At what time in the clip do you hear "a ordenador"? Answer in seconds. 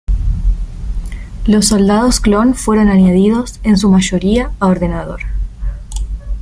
4.59-5.19